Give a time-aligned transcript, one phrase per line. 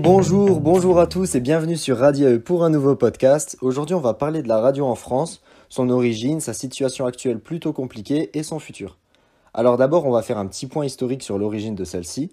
[0.00, 3.56] Bonjour, bonjour à tous et bienvenue sur Radio AE pour un nouveau podcast.
[3.62, 7.72] Aujourd'hui, on va parler de la radio en France, son origine, sa situation actuelle plutôt
[7.72, 8.96] compliquée et son futur.
[9.54, 12.30] Alors d'abord, on va faire un petit point historique sur l'origine de celle-ci.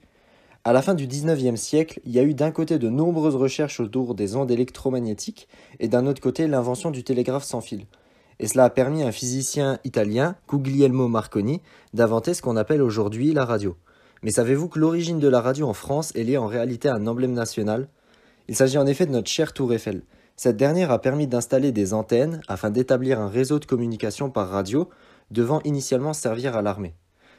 [0.63, 3.79] À la fin du 19e siècle, il y a eu d'un côté de nombreuses recherches
[3.79, 5.47] autour des ondes électromagnétiques
[5.79, 7.87] et d'un autre côté l'invention du télégraphe sans fil.
[8.39, 11.61] Et cela a permis à un physicien italien, Guglielmo Marconi,
[11.95, 13.75] d'inventer ce qu'on appelle aujourd'hui la radio.
[14.25, 17.05] Mais savez-vous que l'origine de la radio en France est liée en réalité à un
[17.05, 17.87] emblème national?
[18.47, 20.01] Il s'agit en effet de notre chère tour Eiffel.
[20.35, 24.89] Cette dernière a permis d'installer des antennes afin d'établir un réseau de communication par radio
[25.29, 26.95] devant initialement servir à l'armée.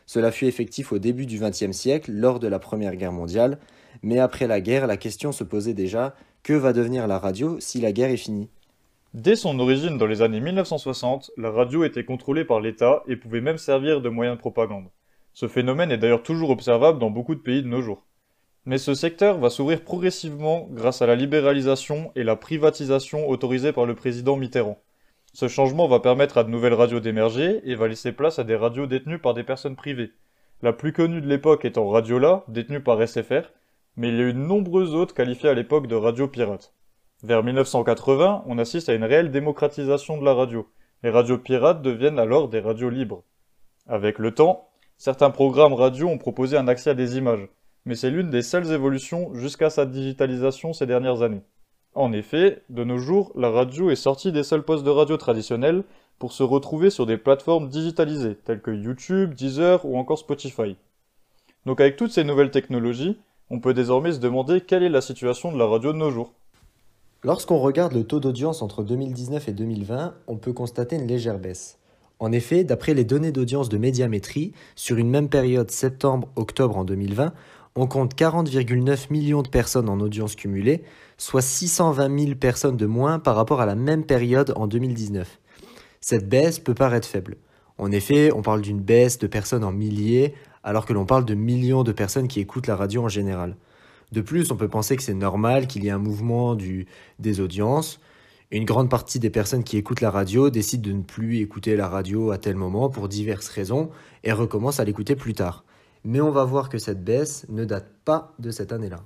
[0.07, 3.59] Cela fut effectif au début du XXe siècle, lors de la Première Guerre mondiale,
[4.05, 7.81] mais après la guerre, la question se posait déjà que va devenir la radio si
[7.81, 8.49] la guerre est finie?
[9.13, 13.41] Dès son origine dans les années 1960, la radio était contrôlée par l'État et pouvait
[13.41, 14.87] même servir de moyen de propagande.
[15.37, 18.07] Ce phénomène est d'ailleurs toujours observable dans beaucoup de pays de nos jours.
[18.65, 23.85] Mais ce secteur va s'ouvrir progressivement grâce à la libéralisation et la privatisation autorisée par
[23.85, 24.79] le président Mitterrand.
[25.35, 28.57] Ce changement va permettre à de nouvelles radios d'émerger et va laisser place à des
[28.57, 30.13] radios détenues par des personnes privées.
[30.63, 33.53] La plus connue de l'époque étant Radiola, détenue par SFR,
[33.99, 36.73] mais il y a eu de nombreuses autres qualifiées à l'époque de radio pirates.
[37.23, 40.67] Vers 1980, on assiste à une réelle démocratisation de la radio.
[41.03, 43.23] Les radios pirates deviennent alors des radios libres.
[43.87, 44.66] Avec le temps,
[44.99, 47.49] Certains programmes radio ont proposé un accès à des images,
[47.85, 51.43] mais c'est l'une des seules évolutions jusqu'à sa digitalisation ces dernières années.
[51.95, 55.85] En effet, de nos jours, la radio est sortie des seuls postes de radio traditionnels
[56.19, 60.77] pour se retrouver sur des plateformes digitalisées telles que YouTube, Deezer ou encore Spotify.
[61.67, 63.19] Donc avec toutes ces nouvelles technologies,
[63.51, 66.33] on peut désormais se demander quelle est la situation de la radio de nos jours.
[67.23, 71.79] Lorsqu'on regarde le taux d'audience entre 2019 et 2020, on peut constater une légère baisse.
[72.19, 77.35] En effet, d'après les données d'audience de médiamétrie, sur une même période septembre-octobre en 2020,
[77.75, 80.83] on compte 40,9 millions de personnes en audience cumulée,
[81.19, 85.39] soit 620 000 personnes de moins par rapport à la même période en 2019.
[86.01, 87.37] Cette baisse peut paraître faible.
[87.77, 90.35] En effet, on parle d'une baisse de personnes en milliers,
[90.65, 93.57] alors que l'on parle de millions de personnes qui écoutent la radio en général.
[94.13, 96.57] De plus, on peut penser que c'est normal qu'il y ait un mouvement
[97.19, 98.01] des audiences,
[98.53, 101.89] une grande partie des personnes qui écoutent la radio décident de ne plus écouter la
[101.89, 103.91] radio à tel moment pour diverses raisons
[104.23, 105.65] et recommencent à l'écouter plus tard.
[106.05, 109.01] Mais on va voir que cette baisse ne date pas de cette année-là.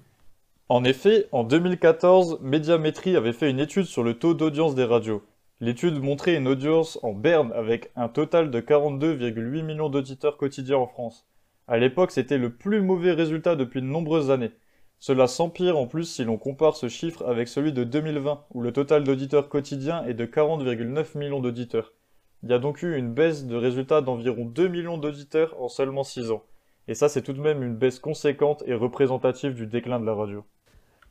[0.68, 5.22] En effet, en 2014, Médiamétrie avait fait une étude sur le taux d'audience des radios.
[5.60, 10.86] L'étude montrait une audience en berne avec un total de 42,8 millions d'auditeurs quotidiens en
[10.86, 11.26] France.
[11.66, 14.52] À l'époque, c'était le plus mauvais résultat depuis de nombreuses années.
[15.00, 18.70] Cela s'empire en plus si l'on compare ce chiffre avec celui de 2020, où le
[18.70, 21.94] total d'auditeurs quotidiens est de 40,9 millions d'auditeurs.
[22.42, 26.04] Il y a donc eu une baisse de résultats d'environ 2 millions d'auditeurs en seulement
[26.04, 26.44] 6 ans.
[26.86, 30.12] Et ça, c'est tout de même une baisse conséquente et représentative du déclin de la
[30.12, 30.44] radio.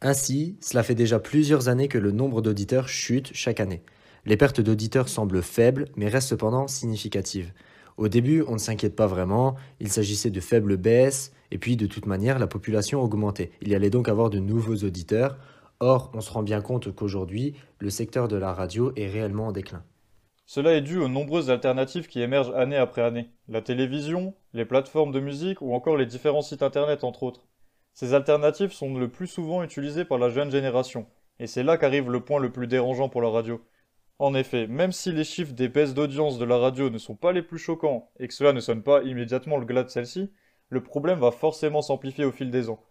[0.02, 3.82] Ainsi, cela fait déjà plusieurs années que le nombre d'auditeurs chute chaque année.
[4.26, 7.54] Les pertes d'auditeurs semblent faibles, mais restent cependant significatives.
[8.00, 11.86] Au début, on ne s'inquiète pas vraiment, il s'agissait de faibles baisses, et puis de
[11.86, 13.52] toute manière, la population augmentait.
[13.62, 15.38] Il y allait donc avoir de nouveaux auditeurs.
[15.82, 19.52] Or, on se rend bien compte qu'aujourd'hui, le secteur de la radio est réellement en
[19.52, 19.84] déclin.
[20.46, 23.32] Cela est dû aux nombreuses alternatives qui émergent année après année.
[23.50, 27.50] La télévision, les plateformes de musique ou encore les différents sites internet entre autres.
[27.94, 31.06] Ces alternatives sont le plus souvent utilisées par la jeune génération.
[31.38, 33.62] Et c'est là qu'arrive le point le plus dérangeant pour la radio.
[34.20, 37.32] En effet, même si les chiffres des baisses d'audience de la radio ne sont pas
[37.32, 40.30] les plus choquants et que cela ne sonne pas immédiatement le glas de celle-ci,
[40.68, 42.84] le problème va forcément s'amplifier au fil des ans.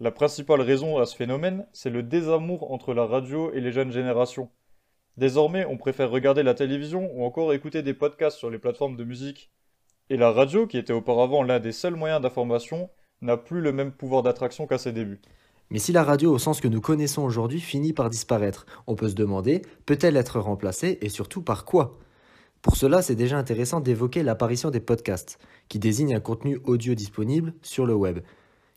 [0.00, 3.92] La principale raison à ce phénomène, c'est le désamour entre la radio et les jeunes
[3.92, 4.50] générations.
[5.18, 9.04] Désormais, on préfère regarder la télévision ou encore écouter des podcasts sur les plateformes de
[9.04, 9.50] musique.
[10.08, 12.88] Et la radio, qui était auparavant l'un des seuls moyens d'information,
[13.20, 15.20] n'a plus le même pouvoir d'attraction qu'à ses débuts.
[15.70, 19.08] Mais si la radio au sens que nous connaissons aujourd'hui finit par disparaître, on peut
[19.08, 21.96] se demander, peut-elle être remplacée et surtout par quoi?
[22.60, 25.38] Pour cela, c'est déjà intéressant d'évoquer l'apparition des podcasts,
[25.68, 28.18] qui désignent un contenu audio disponible sur le web,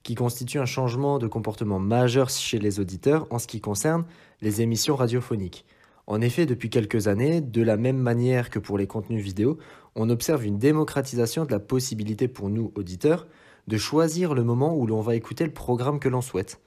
[0.03, 4.05] qui constitue un changement de comportement majeur chez les auditeurs en ce qui concerne
[4.41, 5.65] les émissions radiophoniques.
[6.05, 9.57] En effet, depuis quelques années, de la même manière que pour les contenus vidéo,
[9.95, 13.25] on observe une démocratisation de la possibilité pour nous, auditeurs,
[13.67, 16.59] de choisir le moment où l'on va écouter le programme que l'on souhaite.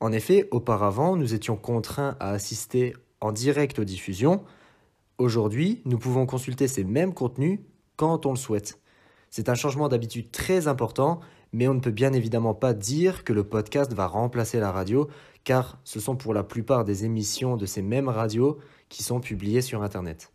[0.00, 4.44] En effet, auparavant, nous étions contraints à assister en direct aux diffusions.
[5.18, 7.60] Aujourd'hui, nous pouvons consulter ces mêmes contenus
[7.96, 8.78] quand on le souhaite.
[9.30, 11.20] C'est un changement d'habitude très important,
[11.52, 15.08] mais on ne peut bien évidemment pas dire que le podcast va remplacer la radio,
[15.44, 18.58] car ce sont pour la plupart des émissions de ces mêmes radios
[18.90, 20.30] qui sont publiées sur Internet.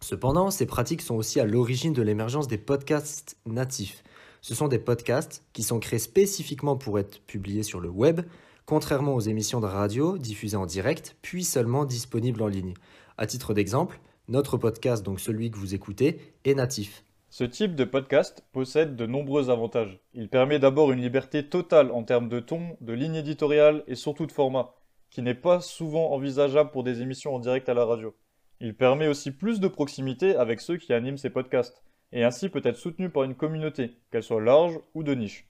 [0.00, 4.02] Cependant, ces pratiques sont aussi à l'origine de l'émergence des podcasts natifs.
[4.40, 8.22] Ce sont des podcasts qui sont créés spécifiquement pour être publiés sur le web,
[8.66, 12.74] contrairement aux émissions de radio diffusées en direct, puis seulement disponibles en ligne.
[13.18, 17.04] À titre d'exemple, notre podcast, donc celui que vous écoutez, est natif.
[17.30, 20.00] Ce type de podcast possède de nombreux avantages.
[20.12, 24.26] Il permet d'abord une liberté totale en termes de ton, de ligne éditoriale et surtout
[24.26, 24.74] de format,
[25.10, 28.14] qui n'est pas souvent envisageable pour des émissions en direct à la radio.
[28.60, 31.82] Il permet aussi plus de proximité avec ceux qui animent ces podcasts,
[32.12, 35.48] et ainsi peut être soutenu par une communauté, qu'elle soit large ou de niche.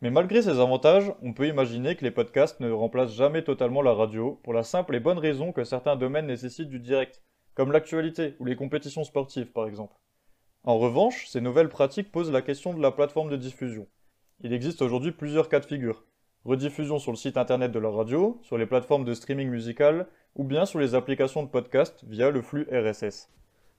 [0.00, 3.92] Mais malgré ces avantages, on peut imaginer que les podcasts ne remplacent jamais totalement la
[3.92, 7.22] radio, pour la simple et bonne raison que certains domaines nécessitent du direct,
[7.54, 9.96] comme l'actualité ou les compétitions sportives par exemple.
[10.62, 13.88] En revanche, ces nouvelles pratiques posent la question de la plateforme de diffusion.
[14.40, 16.04] Il existe aujourd'hui plusieurs cas de figure.
[16.44, 20.06] Rediffusion sur le site internet de la radio, sur les plateformes de streaming musical,
[20.36, 23.28] ou bien sur les applications de podcast via le flux RSS.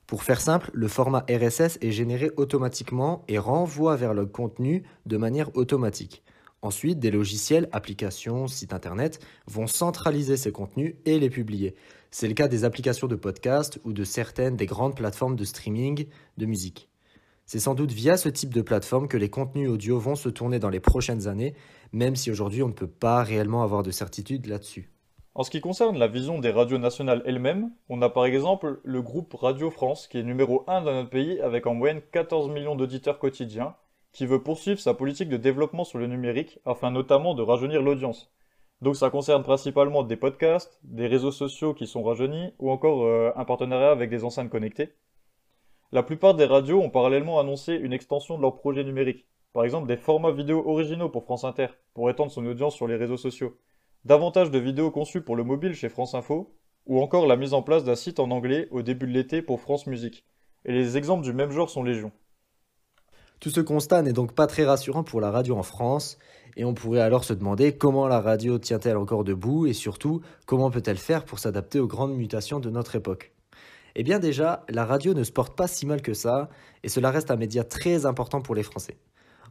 [0.09, 5.17] Pour faire simple, le format RSS est généré automatiquement et renvoie vers le contenu de
[5.17, 6.23] manière automatique.
[6.63, 11.75] Ensuite, des logiciels, applications, sites internet vont centraliser ces contenus et les publier.
[12.09, 16.07] C'est le cas des applications de podcast ou de certaines des grandes plateformes de streaming
[16.37, 16.89] de musique.
[17.45, 20.57] C'est sans doute via ce type de plateforme que les contenus audio vont se tourner
[20.57, 21.53] dans les prochaines années,
[21.91, 24.89] même si aujourd'hui on ne peut pas réellement avoir de certitude là-dessus.
[25.39, 29.01] En ce qui concerne la vision des radios nationales elles-mêmes, on a par exemple le
[29.01, 32.75] groupe Radio France qui est numéro 1 dans notre pays avec en moyenne 14 millions
[32.75, 33.73] d'auditeurs quotidiens,
[34.11, 38.29] qui veut poursuivre sa politique de développement sur le numérique afin notamment de rajeunir l'audience.
[38.81, 43.31] Donc ça concerne principalement des podcasts, des réseaux sociaux qui sont rajeunis ou encore euh,
[43.37, 44.93] un partenariat avec des enceintes connectées.
[45.93, 49.25] La plupart des radios ont parallèlement annoncé une extension de leur projet numérique.
[49.53, 52.97] Par exemple des formats vidéo originaux pour France Inter, pour étendre son audience sur les
[52.97, 53.57] réseaux sociaux.
[54.05, 56.55] Davantage de vidéos conçues pour le mobile chez France Info,
[56.85, 59.59] ou encore la mise en place d'un site en anglais au début de l'été pour
[59.59, 60.23] France Musique.
[60.63, 62.13] Et les exemples du même genre sont légion.
[63.41, 66.17] Tout ce constat n'est donc pas très rassurant pour la radio en France,
[66.55, 70.71] et on pourrait alors se demander comment la radio tient-elle encore debout, et surtout comment
[70.71, 73.33] peut-elle faire pour s'adapter aux grandes mutations de notre époque.
[73.95, 76.49] Eh bien déjà, la radio ne se porte pas si mal que ça,
[76.83, 78.97] et cela reste un média très important pour les Français.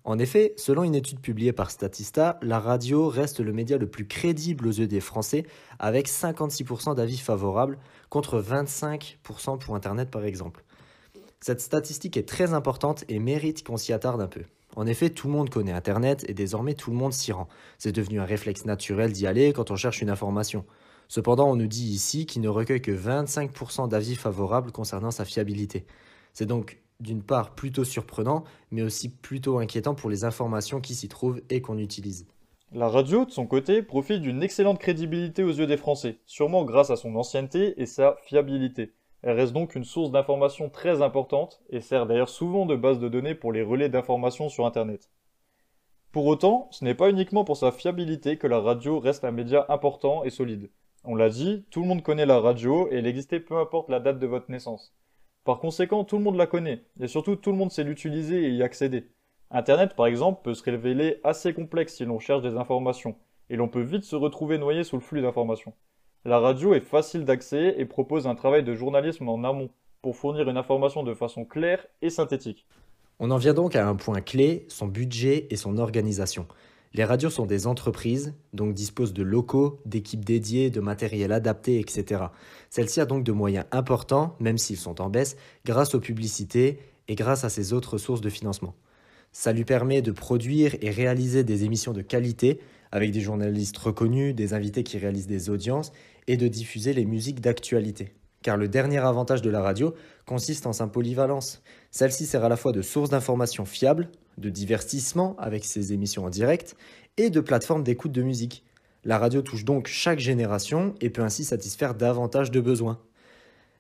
[0.05, 4.07] En effet, selon une étude publiée par Statista, la radio reste le média le plus
[4.07, 5.45] crédible aux yeux des Français,
[5.79, 7.79] avec 56% d'avis favorables
[8.09, 10.65] contre 25% pour Internet par exemple.
[11.41, 14.43] Cette statistique est très importante et mérite qu'on s'y attarde un peu.
[14.77, 17.49] En effet, tout le monde connaît Internet et désormais tout le monde s'y rend.
[17.79, 20.65] C'est devenu un réflexe naturel d'y aller quand on cherche une information.
[21.09, 25.87] Cependant, on nous dit ici qu'il ne recueille que 25% d'avis favorables concernant sa fiabilité.
[26.35, 31.09] C'est donc d'une part plutôt surprenant, mais aussi plutôt inquiétant pour les informations qui s'y
[31.09, 32.27] trouvent et qu'on utilise.
[32.73, 36.91] La radio, de son côté, profite d'une excellente crédibilité aux yeux des Français, sûrement grâce
[36.91, 38.93] à son ancienneté et sa fiabilité.
[39.23, 43.09] Elle reste donc une source d'information très importante et sert d'ailleurs souvent de base de
[43.09, 45.11] données pour les relais d'information sur Internet.
[46.13, 49.67] Pour autant, ce n'est pas uniquement pour sa fiabilité que la radio reste un média
[49.69, 50.71] important et solide.
[51.05, 54.01] On l'a dit, tout le monde connaît la radio et elle existait peu importe la
[54.01, 54.95] date de votre naissance.
[55.49, 58.51] Par conséquent, tout le monde la connaît, et surtout tout le monde sait l'utiliser et
[58.51, 59.07] y accéder.
[59.51, 63.17] Internet, par exemple, peut se révéler assez complexe si l'on cherche des informations,
[63.49, 65.73] et l'on peut vite se retrouver noyé sous le flux d'informations.
[66.27, 69.71] La radio est facile d'accès et propose un travail de journalisme en amont
[70.03, 72.67] pour fournir une information de façon claire et synthétique.
[73.19, 76.47] On en vient donc à un point clé, son budget et son organisation.
[76.95, 82.25] Les radios sont des entreprises, donc disposent de locaux, d'équipes dédiées, de matériel adapté, etc.
[82.71, 86.79] Celle-ci a donc de moyens importants, même s'ils sont en baisse, grâce aux publicités
[87.09, 88.75] et grâce à ses autres sources de financement.
[89.33, 94.35] Ça lui permet de produire et réaliser des émissions de qualité avec des journalistes reconnus,
[94.35, 95.93] des invités qui réalisent des audiences
[96.27, 98.15] et de diffuser les musiques d'actualité.
[98.43, 101.63] Car le dernier avantage de la radio consiste en sa polyvalence.
[101.91, 106.31] Celle-ci sert à la fois de source d'information fiable, de divertissement avec ses émissions en
[106.31, 106.77] direct
[107.17, 108.65] et de plateforme d'écoute de musique.
[109.05, 112.99] La radio touche donc chaque génération et peut ainsi satisfaire davantage de besoins.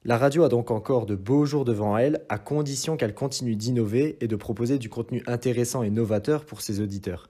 [0.05, 4.17] La radio a donc encore de beaux jours devant elle, à condition qu'elle continue d'innover
[4.21, 7.29] et de proposer du contenu intéressant et novateur pour ses auditeurs.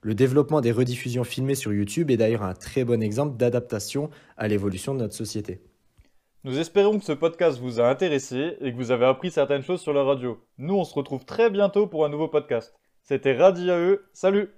[0.00, 4.48] Le développement des rediffusions filmées sur YouTube est d'ailleurs un très bon exemple d'adaptation à
[4.48, 5.60] l'évolution de notre société.
[6.44, 9.80] Nous espérons que ce podcast vous a intéressé et que vous avez appris certaines choses
[9.80, 10.38] sur la radio.
[10.58, 12.74] Nous, on se retrouve très bientôt pour un nouveau podcast.
[13.02, 14.50] C'était AE, salut